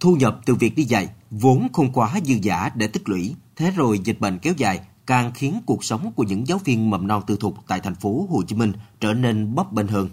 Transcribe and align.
Thu 0.00 0.16
nhập 0.16 0.40
từ 0.46 0.54
việc 0.54 0.76
đi 0.76 0.82
dạy 0.82 1.08
vốn 1.30 1.68
không 1.72 1.92
quá 1.92 2.14
dư 2.24 2.34
giả 2.42 2.70
để 2.74 2.86
tích 2.86 3.08
lũy, 3.08 3.34
thế 3.56 3.70
rồi 3.70 4.00
dịch 4.04 4.20
bệnh 4.20 4.38
kéo 4.38 4.54
dài 4.56 4.80
càng 5.06 5.32
khiến 5.34 5.60
cuộc 5.66 5.84
sống 5.84 6.12
của 6.12 6.22
những 6.22 6.46
giáo 6.46 6.58
viên 6.64 6.90
mầm 6.90 7.06
non 7.06 7.22
tư 7.26 7.36
thục 7.40 7.54
tại 7.66 7.80
thành 7.80 7.94
phố 7.94 8.26
Hồ 8.30 8.42
Chí 8.42 8.56
Minh 8.56 8.72
trở 9.00 9.14
nên 9.14 9.54
bấp 9.54 9.72
bênh 9.72 9.86
hơn. 9.86 10.08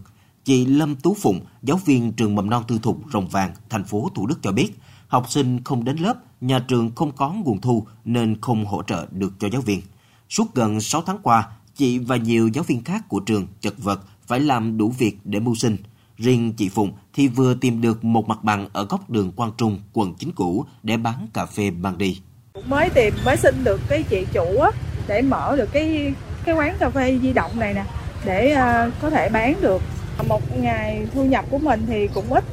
Chị 0.45 0.65
Lâm 0.65 0.95
Tú 0.95 1.13
Phụng, 1.13 1.39
giáo 1.63 1.79
viên 1.85 2.13
trường 2.13 2.35
mầm 2.35 2.49
non 2.49 2.63
tư 2.67 2.79
thục 2.83 2.97
Rồng 3.13 3.27
Vàng, 3.27 3.51
thành 3.69 3.83
phố 3.83 4.09
Thủ 4.15 4.27
Đức 4.27 4.39
cho 4.41 4.51
biết, 4.51 4.71
học 5.07 5.29
sinh 5.29 5.63
không 5.63 5.83
đến 5.83 5.97
lớp, 5.97 6.13
nhà 6.41 6.59
trường 6.59 6.95
không 6.95 7.11
có 7.11 7.33
nguồn 7.33 7.61
thu 7.61 7.85
nên 8.05 8.41
không 8.41 8.65
hỗ 8.65 8.83
trợ 8.83 9.07
được 9.11 9.33
cho 9.39 9.49
giáo 9.49 9.61
viên. 9.61 9.81
Suốt 10.29 10.55
gần 10.55 10.81
6 10.81 11.01
tháng 11.01 11.17
qua, 11.23 11.47
chị 11.75 11.99
và 11.99 12.15
nhiều 12.15 12.47
giáo 12.47 12.63
viên 12.63 12.83
khác 12.83 13.09
của 13.09 13.19
trường 13.19 13.47
chật 13.61 13.73
vật 13.77 14.01
phải 14.27 14.39
làm 14.39 14.77
đủ 14.77 14.89
việc 14.89 15.17
để 15.23 15.39
mưu 15.39 15.55
sinh. 15.55 15.77
Riêng 16.17 16.53
chị 16.57 16.69
Phụng 16.69 16.91
thì 17.13 17.27
vừa 17.27 17.53
tìm 17.53 17.81
được 17.81 18.03
một 18.03 18.27
mặt 18.27 18.43
bằng 18.43 18.67
ở 18.73 18.85
góc 18.85 19.09
đường 19.09 19.31
Quang 19.31 19.51
Trung, 19.57 19.79
quận 19.93 20.13
Chính 20.19 20.31
Cũ 20.31 20.65
để 20.83 20.97
bán 20.97 21.27
cà 21.33 21.45
phê 21.45 21.71
mang 21.71 21.97
đi. 21.97 22.21
Mới 22.65 22.89
tìm, 22.89 23.13
mới 23.25 23.37
xin 23.37 23.63
được 23.63 23.81
cái 23.89 24.03
chị 24.03 24.25
chủ 24.33 24.59
á, 24.59 24.71
để 25.07 25.21
mở 25.21 25.55
được 25.57 25.69
cái 25.71 26.13
cái 26.45 26.55
quán 26.55 26.75
cà 26.79 26.89
phê 26.89 27.19
di 27.21 27.33
động 27.33 27.59
này 27.59 27.73
nè, 27.73 27.85
để 28.25 28.53
uh, 28.53 28.93
có 29.01 29.09
thể 29.09 29.29
bán 29.29 29.55
được. 29.61 29.81
Một 30.27 30.57
ngày 30.57 31.07
thu 31.13 31.25
nhập 31.25 31.45
của 31.49 31.57
mình 31.57 31.85
thì 31.87 32.07
cũng 32.13 32.33
ít, 32.33 32.43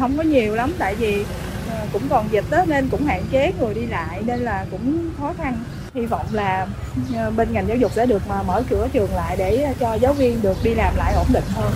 không 0.00 0.16
có 0.16 0.22
nhiều 0.22 0.54
lắm 0.54 0.72
tại 0.78 0.94
vì 0.94 1.20
uh, 1.20 1.92
cũng 1.92 2.02
còn 2.08 2.28
dịch 2.30 2.44
đó, 2.50 2.64
nên 2.68 2.88
cũng 2.88 3.04
hạn 3.04 3.22
chế 3.30 3.52
người 3.60 3.74
đi 3.74 3.86
lại 3.86 4.22
nên 4.26 4.40
là 4.40 4.66
cũng 4.70 5.10
khó 5.18 5.32
khăn 5.38 5.64
hy 5.94 6.06
vọng 6.06 6.26
là 6.32 6.66
uh, 7.10 7.36
bên 7.36 7.52
ngành 7.52 7.68
giáo 7.68 7.76
dục 7.76 7.92
sẽ 7.94 8.06
được 8.06 8.22
mà 8.28 8.42
mở 8.42 8.62
cửa 8.70 8.88
trường 8.92 9.14
lại 9.14 9.36
để 9.36 9.74
cho 9.80 9.94
giáo 9.94 10.12
viên 10.12 10.42
được 10.42 10.56
đi 10.62 10.74
làm 10.74 10.96
lại 10.96 11.14
ổn 11.14 11.26
định 11.32 11.44
hơn. 11.54 11.72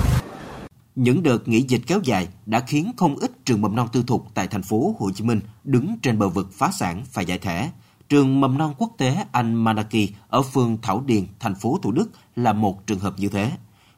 Những 0.96 1.22
đợt 1.22 1.48
nghỉ 1.48 1.60
dịch 1.68 1.82
kéo 1.86 2.00
dài 2.04 2.28
đã 2.46 2.60
khiến 2.60 2.92
không 2.96 3.16
ít 3.16 3.44
trường 3.44 3.62
mầm 3.62 3.76
non 3.76 3.88
tư 3.92 4.04
thục 4.06 4.34
tại 4.34 4.46
thành 4.46 4.62
phố 4.62 4.96
Hồ 4.98 5.10
Chí 5.14 5.24
Minh 5.24 5.40
đứng 5.64 5.96
trên 6.02 6.18
bờ 6.18 6.28
vực 6.28 6.52
phá 6.52 6.70
sản 6.70 7.04
phải 7.12 7.24
giải 7.24 7.38
thể. 7.38 7.70
Trường 8.08 8.40
mầm 8.40 8.58
non 8.58 8.74
quốc 8.78 8.92
tế 8.98 9.24
Anh 9.32 9.54
Manaki 9.54 10.08
ở 10.28 10.42
phường 10.42 10.78
Thảo 10.82 11.02
Điền, 11.06 11.26
thành 11.40 11.54
phố 11.54 11.78
Thủ 11.82 11.92
Đức 11.92 12.10
là 12.36 12.52
một 12.52 12.86
trường 12.86 12.98
hợp 12.98 13.14
như 13.18 13.28
thế. 13.28 13.52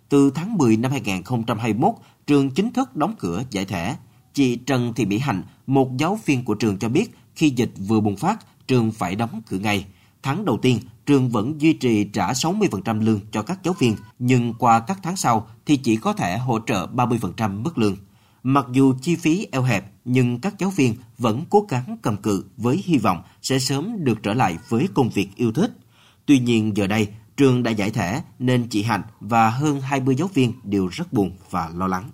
Từ 0.09 0.31
tháng 0.35 0.59
10 0.59 0.77
năm 0.77 0.91
2021, 0.91 1.95
trường 2.27 2.51
chính 2.51 2.73
thức 2.73 2.97
đóng 2.97 3.15
cửa 3.19 3.43
giải 3.51 3.65
thể. 3.65 3.97
Chị 4.35 4.57
Trần 4.57 4.93
Thị 4.95 5.07
Mỹ 5.07 5.19
Hạnh, 5.19 5.43
một 5.67 5.97
giáo 5.97 6.19
viên 6.25 6.45
của 6.45 6.55
trường 6.55 6.79
cho 6.79 6.89
biết 6.89 7.15
khi 7.35 7.51
dịch 7.51 7.73
vừa 7.89 8.01
bùng 8.01 8.17
phát, 8.17 8.67
trường 8.67 8.93
phải 8.93 9.17
đóng 9.17 9.43
cửa 9.47 9.59
ngay. 9.59 9.87
Tháng 10.23 10.45
đầu 10.45 10.59
tiên, 10.63 10.79
trường 11.07 11.29
vẫn 11.29 11.61
duy 11.61 11.73
trì 11.73 12.05
trả 12.05 12.33
60% 12.33 13.05
lương 13.05 13.21
cho 13.31 13.43
các 13.43 13.59
giáo 13.63 13.75
viên, 13.79 13.97
nhưng 14.19 14.55
qua 14.59 14.81
các 14.81 14.99
tháng 15.03 15.17
sau 15.17 15.47
thì 15.67 15.77
chỉ 15.77 15.97
có 15.97 16.13
thể 16.13 16.39
hỗ 16.39 16.59
trợ 16.59 16.87
30% 16.95 17.63
mức 17.63 17.79
lương. 17.79 17.97
Mặc 18.43 18.67
dù 18.73 18.95
chi 19.01 19.17
phí 19.17 19.47
eo 19.53 19.63
hẹp, 19.63 19.85
nhưng 20.05 20.41
các 20.41 20.55
giáo 20.59 20.71
viên 20.71 20.95
vẫn 21.19 21.45
cố 21.51 21.67
gắng 21.69 21.97
cầm 22.03 22.17
cự 22.17 22.45
với 22.57 22.77
hy 22.85 22.99
vọng 22.99 23.23
sẽ 23.43 23.59
sớm 23.59 24.05
được 24.05 24.23
trở 24.23 24.35
lại 24.35 24.59
với 24.69 24.89
công 24.95 25.09
việc 25.09 25.29
yêu 25.37 25.53
thích. 25.53 25.71
Tuy 26.27 26.39
nhiên 26.39 26.77
giờ 26.77 26.87
đây, 26.87 27.09
trường 27.37 27.63
đã 27.63 27.71
giải 27.71 27.91
thể 27.91 28.21
nên 28.39 28.67
chị 28.71 28.83
Hạnh 28.83 29.03
và 29.21 29.51
hơn 29.51 29.81
20 29.81 30.15
giáo 30.15 30.29
viên 30.35 30.53
đều 30.65 30.89
rất 30.93 31.13
buồn 31.13 31.31
và 31.51 31.71
lo 31.77 31.87
lắng. 31.87 32.05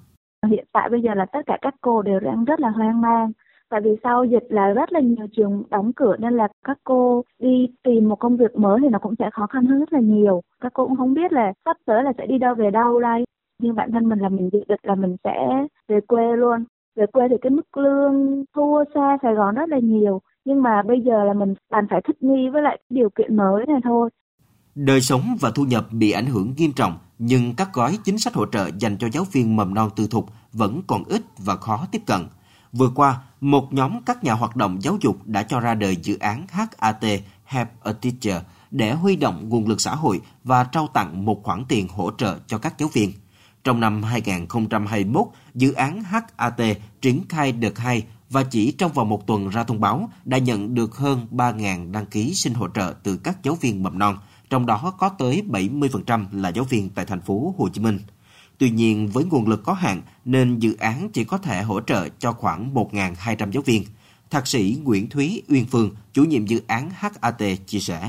Hiện 0.50 0.64
tại 0.72 0.88
bây 0.90 1.00
giờ 1.02 1.14
là 1.14 1.26
tất 1.32 1.40
cả 1.46 1.58
các 1.62 1.74
cô 1.80 2.02
đều 2.02 2.20
đang 2.20 2.44
rất 2.44 2.60
là 2.60 2.70
hoang 2.70 3.00
mang 3.00 3.32
tại 3.70 3.80
vì 3.84 3.90
sau 4.02 4.24
dịch 4.24 4.46
là 4.48 4.68
rất 4.68 4.92
là 4.92 5.00
nhiều 5.00 5.26
trường 5.36 5.62
đóng 5.70 5.92
cửa 5.92 6.16
nên 6.18 6.36
là 6.36 6.48
các 6.66 6.78
cô 6.84 7.24
đi 7.38 7.66
tìm 7.82 8.08
một 8.08 8.16
công 8.16 8.36
việc 8.36 8.56
mới 8.56 8.78
thì 8.82 8.88
nó 8.88 8.98
cũng 8.98 9.14
sẽ 9.18 9.30
khó 9.32 9.46
khăn 9.46 9.66
hơn 9.66 9.78
rất 9.78 9.92
là 9.92 10.00
nhiều. 10.00 10.40
Các 10.60 10.72
cô 10.74 10.88
cũng 10.88 10.96
không 10.96 11.14
biết 11.14 11.32
là 11.32 11.52
sắp 11.64 11.76
tới 11.86 12.02
là 12.02 12.12
sẽ 12.18 12.26
đi 12.26 12.38
đâu 12.38 12.54
về 12.54 12.70
đâu 12.70 13.00
đây. 13.00 13.24
Nhưng 13.62 13.74
bản 13.74 13.92
thân 13.92 14.08
mình 14.08 14.18
là 14.18 14.28
mình 14.28 14.50
dự 14.52 14.60
định 14.68 14.80
là 14.82 14.94
mình 14.94 15.16
sẽ 15.24 15.66
về 15.88 16.00
quê 16.06 16.36
luôn. 16.36 16.64
Về 16.96 17.06
quê 17.12 17.28
thì 17.30 17.36
cái 17.42 17.50
mức 17.50 17.76
lương 17.76 18.44
thua 18.54 18.84
xa 18.94 19.18
Sài 19.22 19.34
Gòn 19.34 19.54
rất 19.54 19.68
là 19.68 19.78
nhiều. 19.78 20.20
Nhưng 20.44 20.62
mà 20.62 20.82
bây 20.82 21.00
giờ 21.00 21.24
là 21.24 21.32
mình 21.32 21.54
cần 21.70 21.86
phải 21.90 22.00
thích 22.06 22.22
nghi 22.22 22.48
với 22.48 22.62
lại 22.62 22.80
điều 22.90 23.10
kiện 23.10 23.36
mới 23.36 23.66
này 23.66 23.80
thôi. 23.84 24.10
Đời 24.74 25.00
sống 25.00 25.20
và 25.40 25.50
thu 25.54 25.64
nhập 25.64 25.84
bị 25.92 26.10
ảnh 26.10 26.26
hưởng 26.26 26.54
nghiêm 26.56 26.70
trọng, 26.76 26.92
nhưng 27.18 27.42
các 27.56 27.68
gói 27.72 27.98
chính 28.04 28.18
sách 28.18 28.34
hỗ 28.34 28.46
trợ 28.46 28.68
dành 28.78 28.96
cho 28.98 29.08
giáo 29.12 29.24
viên 29.32 29.56
mầm 29.56 29.74
non 29.74 29.88
tư 29.96 30.06
thục 30.10 30.24
vẫn 30.52 30.80
còn 30.86 31.02
ít 31.08 31.22
và 31.38 31.56
khó 31.56 31.86
tiếp 31.92 32.02
cận. 32.06 32.20
Vừa 32.72 32.90
qua, 32.94 33.20
một 33.40 33.72
nhóm 33.72 34.02
các 34.02 34.24
nhà 34.24 34.32
hoạt 34.32 34.56
động 34.56 34.82
giáo 34.82 34.96
dục 35.00 35.16
đã 35.24 35.42
cho 35.42 35.60
ra 35.60 35.74
đời 35.74 35.96
dự 35.96 36.18
án 36.18 36.46
HAT 36.50 37.04
Help 37.44 37.68
a 37.82 37.92
Teacher 37.92 38.42
để 38.70 38.92
huy 38.92 39.16
động 39.16 39.48
nguồn 39.48 39.68
lực 39.68 39.80
xã 39.80 39.94
hội 39.94 40.20
và 40.44 40.64
trao 40.64 40.86
tặng 40.86 41.24
một 41.24 41.42
khoản 41.44 41.64
tiền 41.68 41.88
hỗ 41.88 42.10
trợ 42.18 42.38
cho 42.46 42.58
các 42.58 42.78
giáo 42.78 42.88
viên. 42.88 43.12
Trong 43.64 43.80
năm 43.80 44.02
2021, 44.02 45.26
dự 45.54 45.72
án 45.72 46.02
HAT 46.02 46.60
triển 47.00 47.22
khai 47.28 47.52
đợt 47.52 47.78
2 47.78 48.04
và 48.30 48.42
chỉ 48.42 48.72
trong 48.72 48.92
vòng 48.92 49.08
một 49.08 49.26
tuần 49.26 49.48
ra 49.48 49.64
thông 49.64 49.80
báo 49.80 50.10
đã 50.24 50.38
nhận 50.38 50.74
được 50.74 50.96
hơn 50.96 51.26
3.000 51.30 51.92
đăng 51.92 52.06
ký 52.06 52.32
xin 52.34 52.54
hỗ 52.54 52.68
trợ 52.68 52.94
từ 53.02 53.16
các 53.16 53.42
giáo 53.42 53.54
viên 53.54 53.82
mầm 53.82 53.98
non, 53.98 54.18
trong 54.50 54.66
đó 54.66 54.94
có 54.98 55.08
tới 55.08 55.42
70% 55.48 56.24
là 56.32 56.48
giáo 56.48 56.64
viên 56.64 56.90
tại 56.90 57.04
thành 57.04 57.20
phố 57.20 57.54
Hồ 57.58 57.68
Chí 57.68 57.80
Minh. 57.80 57.98
Tuy 58.58 58.70
nhiên, 58.70 59.08
với 59.12 59.24
nguồn 59.30 59.48
lực 59.48 59.60
có 59.64 59.72
hạn 59.72 60.00
nên 60.24 60.58
dự 60.58 60.76
án 60.80 61.08
chỉ 61.12 61.24
có 61.24 61.38
thể 61.38 61.62
hỗ 61.62 61.80
trợ 61.80 62.08
cho 62.18 62.32
khoảng 62.32 62.74
1.200 62.74 63.50
giáo 63.50 63.62
viên. 63.66 63.82
Thạc 64.30 64.46
sĩ 64.46 64.76
Nguyễn 64.84 65.08
Thúy 65.10 65.42
Uyên 65.48 65.64
Phương, 65.70 65.90
chủ 66.12 66.22
nhiệm 66.24 66.44
dự 66.46 66.58
án 66.66 66.90
HAT 66.92 67.42
chia 67.66 67.78
sẻ. 67.78 68.00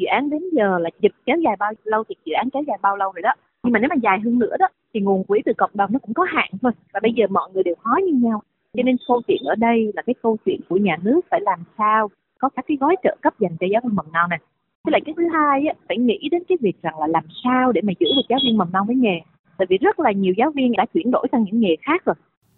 Dự 0.00 0.06
án 0.06 0.30
đến 0.30 0.42
giờ 0.52 0.78
là 0.78 0.90
dịch 1.02 1.12
kéo 1.26 1.36
dài 1.44 1.56
bao 1.58 1.72
lâu 1.84 2.04
thì 2.08 2.14
dự 2.24 2.32
án 2.32 2.48
kéo 2.52 2.62
dài 2.66 2.78
bao 2.82 2.96
lâu 2.96 3.12
rồi 3.12 3.22
đó. 3.22 3.32
Nhưng 3.62 3.72
mà 3.72 3.78
nếu 3.78 3.88
mà 3.90 3.96
dài 4.02 4.18
hơn 4.24 4.38
nữa 4.38 4.56
đó 4.58 4.66
thì 4.94 5.00
nguồn 5.00 5.24
quỹ 5.24 5.40
từ 5.44 5.52
cộng 5.58 5.70
đồng 5.74 5.92
nó 5.92 5.98
cũng 5.98 6.14
có 6.14 6.26
hạn 6.28 6.50
thôi. 6.62 6.72
Và 6.92 7.00
bây 7.02 7.12
giờ 7.16 7.26
mọi 7.30 7.50
người 7.52 7.62
đều 7.62 7.74
khó 7.82 7.96
như 8.06 8.12
nhau. 8.12 8.42
Cho 8.76 8.82
nên 8.82 8.96
câu 9.08 9.22
chuyện 9.28 9.42
ở 9.44 9.54
đây 9.54 9.92
là 9.94 10.02
cái 10.02 10.14
câu 10.22 10.36
chuyện 10.46 10.60
của 10.68 10.76
nhà 10.76 10.96
nước 11.02 11.20
phải 11.30 11.40
làm 11.40 11.58
sao 11.78 12.10
có 12.38 12.48
các 12.48 12.64
cái 12.68 12.76
gói 12.80 12.96
trợ 13.04 13.16
cấp 13.22 13.34
dành 13.40 13.56
cho 13.60 13.66
giáo 13.72 13.80
viên 13.84 13.96
mầm 13.96 14.12
non 14.12 14.30
này. 14.30 14.38
Với 14.84 14.92
lại 14.92 15.00
cái 15.04 15.14
thứ 15.16 15.22
hai 15.34 15.66
á, 15.66 15.74
phải 15.88 15.96
nghĩ 15.96 16.28
đến 16.30 16.42
cái 16.48 16.58
việc 16.60 16.82
rằng 16.82 16.98
là 17.00 17.06
làm 17.06 17.24
sao 17.44 17.72
để 17.72 17.80
mà 17.84 17.92
giữ 18.00 18.06
được 18.16 18.26
giáo 18.28 18.38
viên 18.44 18.56
mầm 18.56 18.72
non 18.72 18.86
với 18.86 18.96
nghề 18.96 19.20
tại 19.58 19.66
vì 19.70 19.78
rất 19.78 20.00
là 20.00 20.12
nhiều 20.12 20.34
giáo 20.38 20.50
viên 20.54 20.72
đã 20.76 20.86
chuyển 20.94 21.10
đổi 21.10 21.26
sang 21.32 21.44
những 21.44 21.60
nghề 21.60 21.76
khác 21.82 22.04
rồi. 22.04 22.14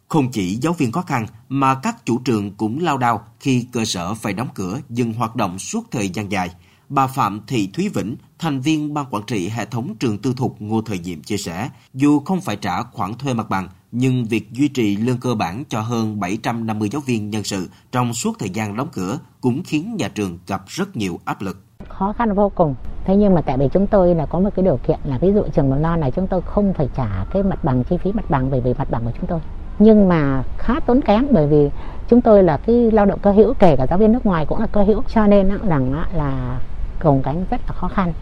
Không 0.09 0.29
chỉ 0.33 0.55
giáo 0.55 0.73
viên 0.73 0.93
khó 0.93 1.03
khăn 1.03 1.27
mà 1.49 1.75
các 1.83 1.97
chủ 2.05 2.19
trường 2.25 2.51
cũng 2.57 2.79
lao 2.83 2.99
đao 2.99 3.25
khi 3.41 3.67
cơ 3.73 3.85
sở 3.85 4.15
phải 4.15 4.33
đóng 4.33 4.49
cửa 4.55 4.79
dừng 4.89 5.13
hoạt 5.13 5.37
động 5.37 5.59
suốt 5.59 5.91
thời 5.91 6.09
gian 6.09 6.33
dài. 6.33 6.49
Bà 6.89 7.07
Phạm 7.07 7.41
Thị 7.47 7.69
Thúy 7.73 7.89
Vĩnh, 7.89 8.17
thành 8.39 8.61
viên 8.61 8.95
ban 8.95 9.05
quản 9.11 9.23
trị 9.27 9.49
hệ 9.49 9.65
thống 9.65 9.95
trường 10.01 10.19
tư 10.19 10.35
thục 10.37 10.63
Ngô 10.63 10.83
Thời 10.83 10.99
Diệm 10.99 11.23
chia 11.23 11.37
sẻ, 11.37 11.69
dù 11.95 12.21
không 12.21 12.41
phải 12.41 12.57
trả 12.57 12.83
khoản 12.83 13.15
thuê 13.15 13.35
mặt 13.35 13.51
bằng, 13.51 13.69
nhưng 13.93 14.25
việc 14.25 14.53
duy 14.53 14.69
trì 14.69 14.97
lương 14.97 15.21
cơ 15.21 15.35
bản 15.35 15.65
cho 15.69 15.81
hơn 15.81 16.21
750 16.21 16.89
giáo 16.89 17.03
viên 17.07 17.31
nhân 17.31 17.45
sự 17.45 17.71
trong 17.93 18.15
suốt 18.15 18.39
thời 18.39 18.51
gian 18.51 18.77
đóng 18.77 18.89
cửa 18.93 19.19
cũng 19.41 19.63
khiến 19.65 19.97
nhà 19.97 20.09
trường 20.09 20.39
gặp 20.47 20.63
rất 20.67 20.97
nhiều 20.97 21.21
áp 21.25 21.43
lực 21.43 21.57
khó 21.89 22.13
khăn 22.13 22.35
vô 22.35 22.53
cùng. 22.55 22.75
Thế 23.05 23.17
nhưng 23.17 23.35
mà 23.35 23.43
tại 23.43 23.59
vì 23.59 23.69
chúng 23.69 23.87
tôi 23.87 24.15
là 24.15 24.27
có 24.27 24.41
một 24.41 24.51
cái 24.57 24.65
điều 24.65 24.77
kiện 24.77 24.99
là 25.05 25.19
ví 25.19 25.33
dụ 25.33 25.43
trường 25.53 25.71
mầm 25.71 25.83
non 25.83 26.01
này 26.01 26.11
chúng 26.11 26.27
tôi 26.27 26.43
không 26.43 26.73
phải 26.73 26.89
trả 26.97 27.25
cái 27.33 27.43
mặt 27.43 27.65
bằng, 27.65 27.85
chi 27.85 27.97
phí 27.97 28.13
mặt 28.13 28.25
bằng 28.29 28.51
bởi 28.51 28.61
vì 28.61 28.75
mặt 28.79 28.91
bằng 28.91 29.05
của 29.05 29.13
chúng 29.21 29.27
tôi. 29.27 29.41
Nhưng 29.79 30.09
mà 30.09 30.43
khá 30.59 30.81
tốn 30.81 31.01
kém 31.01 31.27
bởi 31.31 31.47
vì 31.47 31.71
chúng 32.09 32.21
tôi 32.21 32.43
là 32.43 32.57
cái 32.57 32.91
lao 32.91 33.07
động 33.07 33.19
cơ 33.23 33.33
hữu, 33.33 33.55
kể 33.55 33.77
cả 33.77 33.87
giáo 33.91 33.99
viên 33.99 34.13
nước 34.13 34.27
ngoài 34.27 34.47
cũng 34.47 34.61
là 34.61 34.67
cơ 34.67 34.83
hữu, 34.83 35.03
cho 35.09 35.27
nên 35.27 35.51
rằng 35.69 36.05
là 36.15 36.61
gồng 37.01 37.23
cánh 37.23 37.45
rất 37.51 37.61
là 37.69 37.73
khó 37.75 37.89
khăn. 37.89 38.13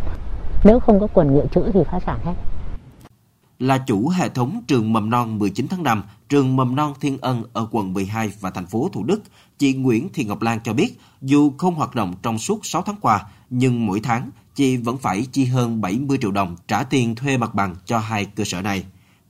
Nếu 0.64 0.80
không 0.80 1.00
có 1.00 1.06
quần 1.14 1.34
dự 1.34 1.42
trữ 1.54 1.72
thì 1.72 1.84
phá 1.84 2.00
sản 2.00 2.18
hết 2.24 2.34
là 3.58 3.78
chủ 3.78 4.08
hệ 4.08 4.28
thống 4.28 4.62
trường 4.66 4.92
mầm 4.92 5.10
non 5.10 5.38
19 5.38 5.66
tháng 5.70 5.82
5, 5.82 6.02
trường 6.28 6.56
mầm 6.56 6.76
non 6.76 6.94
Thiên 7.00 7.18
Ân 7.20 7.42
ở 7.52 7.68
quận 7.70 7.92
12 7.92 8.32
và 8.40 8.50
thành 8.50 8.66
phố 8.66 8.90
Thủ 8.92 9.04
Đức, 9.04 9.22
chị 9.58 9.72
Nguyễn 9.72 10.08
Thị 10.14 10.24
Ngọc 10.24 10.42
Lan 10.42 10.60
cho 10.64 10.72
biết, 10.72 11.00
dù 11.22 11.52
không 11.58 11.74
hoạt 11.74 11.94
động 11.94 12.14
trong 12.22 12.38
suốt 12.38 12.66
6 12.66 12.82
tháng 12.82 12.96
qua, 13.00 13.24
nhưng 13.50 13.86
mỗi 13.86 14.00
tháng 14.00 14.30
chị 14.54 14.76
vẫn 14.76 14.98
phải 14.98 15.26
chi 15.32 15.44
hơn 15.44 15.80
70 15.80 16.18
triệu 16.20 16.30
đồng 16.30 16.56
trả 16.68 16.82
tiền 16.82 17.14
thuê 17.14 17.36
mặt 17.36 17.54
bằng 17.54 17.74
cho 17.84 17.98
hai 17.98 18.24
cơ 18.24 18.44
sở 18.44 18.62
này. 18.62 18.84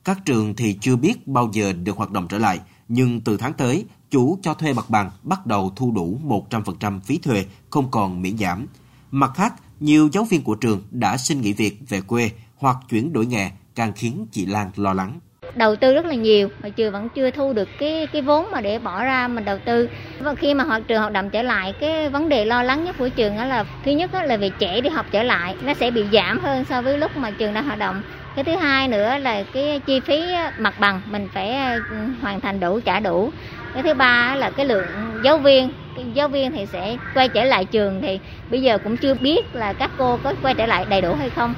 Các 0.05 0.19
trường 0.25 0.57
thì 0.57 0.79
chưa 0.81 0.97
biết 0.97 1.29
bao 1.29 1.51
giờ 1.53 1.73
được 1.73 1.97
hoạt 1.97 2.11
động 2.11 2.29
trở 2.29 2.39
lại, 2.39 2.61
nhưng 2.89 3.21
từ 3.21 3.37
tháng 3.37 3.53
tới, 3.53 3.85
chủ 4.11 4.39
cho 4.43 4.55
thuê 4.55 4.73
mặt 4.73 4.91
bằng 4.91 5.11
bắt 5.23 5.47
đầu 5.47 5.73
thu 5.77 5.93
đủ 5.93 6.21
100% 6.51 7.01
phí 7.01 7.19
thuê, 7.19 7.47
không 7.71 7.91
còn 7.91 8.23
miễn 8.23 8.39
giảm. 8.39 8.67
Mặt 9.11 9.33
khác, 9.35 9.55
nhiều 9.81 10.09
giáo 10.13 10.25
viên 10.25 10.43
của 10.43 10.55
trường 10.55 10.83
đã 10.91 11.17
xin 11.17 11.41
nghỉ 11.41 11.53
việc 11.53 11.81
về 11.89 12.01
quê 12.01 12.31
hoặc 12.57 12.77
chuyển 12.89 13.13
đổi 13.13 13.27
nghề 13.27 13.51
càng 13.79 13.93
khiến 13.97 14.27
chị 14.33 14.47
Lan 14.47 14.71
lo 14.77 14.93
lắng. 14.93 15.21
Đầu 15.55 15.77
tư 15.77 15.95
rất 15.95 16.07
là 16.07 16.15
nhiều, 16.15 16.49
mà 16.63 16.69
trường 16.69 16.93
vẫn 16.93 17.09
chưa 17.09 17.31
thu 17.31 17.53
được 17.53 17.69
cái 17.79 18.07
cái 18.13 18.23
vốn 18.23 18.51
mà 18.51 18.61
để 18.61 18.79
bỏ 18.79 19.05
ra 19.05 19.29
mình 19.29 19.45
đầu 19.45 19.59
tư. 19.65 19.89
Và 20.21 20.35
khi 20.35 20.55
mà 20.55 20.65
hoạt 20.65 20.83
trường 20.89 21.01
hoạt 21.01 21.13
động 21.13 21.31
trở 21.31 21.43
lại, 21.43 21.75
cái 21.81 22.09
vấn 22.09 22.29
đề 22.29 22.45
lo 22.45 22.63
lắng 22.63 22.85
nhất 22.85 22.97
của 22.99 23.09
trường 23.09 23.37
đó 23.37 23.45
là, 23.45 23.65
thứ 23.85 23.91
nhất 23.91 24.13
đó 24.13 24.23
là 24.23 24.37
về 24.37 24.51
trẻ 24.59 24.81
đi 24.81 24.91
học 24.91 25.07
trở 25.11 25.23
lại, 25.23 25.55
nó 25.63 25.75
sẽ 25.75 25.91
bị 25.91 26.05
giảm 26.13 26.39
hơn 26.39 26.65
so 26.65 26.83
với 26.83 26.99
lúc 26.99 27.17
mà 27.17 27.31
trường 27.31 27.55
đang 27.55 27.65
hoạt 27.65 27.79
động. 27.79 28.03
Cái 28.35 28.45
thứ 28.45 28.57
hai 28.57 28.89
nữa 28.89 29.19
là 29.19 29.43
cái 29.43 29.81
chi 29.87 30.01
phí 30.01 30.23
mặt 30.59 30.75
bằng 30.81 31.01
mình 31.07 31.29
phải 31.35 31.51
à, 31.51 31.79
hoàn 32.21 32.41
thành 32.41 32.61
đủ, 32.61 32.81
trả 32.81 33.01
đủ. 33.01 33.31
Cái 33.75 33.83
thứ 33.83 33.95
ba 33.95 34.35
là 34.37 34.51
cái 34.51 34.67
lượng 34.67 34.87
giáo 35.25 35.39
viên 35.39 35.73
giáo 36.15 36.29
viên 36.29 36.53
thì 36.53 36.67
sẽ 36.67 36.97
quay 37.15 37.29
trở 37.29 37.45
lại 37.45 37.65
trường 37.65 38.01
thì 38.03 38.19
bây 38.51 38.63
giờ 38.63 38.79
cũng 38.79 38.97
chưa 38.97 39.15
biết 39.15 39.55
là 39.55 39.73
các 39.73 39.91
cô 39.99 40.19
có 40.25 40.35
quay 40.43 40.55
trở 40.55 40.67
lại 40.67 40.87
đầy 40.89 41.01
đủ 41.01 41.15
hay 41.15 41.31
không 41.31 41.55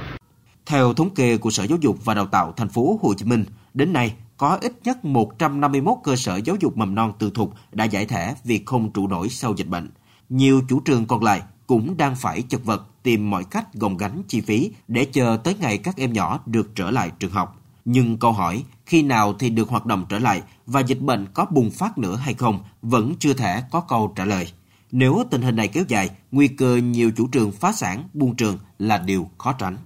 theo 0.70 0.94
thống 0.94 1.10
kê 1.10 1.36
của 1.36 1.50
Sở 1.50 1.64
Giáo 1.64 1.78
dục 1.80 2.04
và 2.04 2.14
Đào 2.14 2.26
tạo 2.26 2.52
thành 2.56 2.68
phố 2.68 2.98
Hồ 3.02 3.14
Chí 3.14 3.24
Minh, 3.24 3.44
đến 3.74 3.92
nay 3.92 4.14
có 4.36 4.58
ít 4.60 4.72
nhất 4.84 5.04
151 5.04 5.98
cơ 6.04 6.16
sở 6.16 6.36
giáo 6.36 6.56
dục 6.60 6.76
mầm 6.76 6.94
non 6.94 7.12
tư 7.18 7.30
thục 7.34 7.54
đã 7.72 7.84
giải 7.84 8.06
thể 8.06 8.34
vì 8.44 8.62
không 8.66 8.92
trụ 8.92 9.06
nổi 9.06 9.28
sau 9.28 9.54
dịch 9.56 9.68
bệnh. 9.68 9.90
Nhiều 10.28 10.62
chủ 10.68 10.80
trường 10.80 11.06
còn 11.06 11.22
lại 11.22 11.42
cũng 11.66 11.96
đang 11.96 12.16
phải 12.16 12.42
chật 12.42 12.64
vật 12.64 12.86
tìm 13.02 13.30
mọi 13.30 13.44
cách 13.44 13.74
gồng 13.74 13.96
gánh 13.96 14.22
chi 14.28 14.40
phí 14.40 14.70
để 14.88 15.04
chờ 15.04 15.38
tới 15.44 15.56
ngày 15.60 15.78
các 15.78 15.96
em 15.96 16.12
nhỏ 16.12 16.40
được 16.46 16.74
trở 16.74 16.90
lại 16.90 17.10
trường 17.18 17.32
học. 17.32 17.62
Nhưng 17.84 18.18
câu 18.18 18.32
hỏi 18.32 18.64
khi 18.86 19.02
nào 19.02 19.34
thì 19.38 19.50
được 19.50 19.68
hoạt 19.68 19.86
động 19.86 20.04
trở 20.08 20.18
lại 20.18 20.42
và 20.66 20.80
dịch 20.80 21.00
bệnh 21.00 21.26
có 21.34 21.46
bùng 21.50 21.70
phát 21.70 21.98
nữa 21.98 22.16
hay 22.16 22.34
không 22.34 22.60
vẫn 22.82 23.14
chưa 23.18 23.32
thể 23.32 23.62
có 23.70 23.80
câu 23.80 24.12
trả 24.16 24.24
lời. 24.24 24.52
Nếu 24.92 25.24
tình 25.30 25.42
hình 25.42 25.56
này 25.56 25.68
kéo 25.68 25.84
dài, 25.88 26.10
nguy 26.30 26.48
cơ 26.48 26.76
nhiều 26.76 27.10
chủ 27.16 27.26
trường 27.26 27.52
phá 27.52 27.72
sản, 27.72 28.08
buông 28.14 28.36
trường 28.36 28.58
là 28.78 28.98
điều 28.98 29.30
khó 29.38 29.52
tránh. 29.52 29.76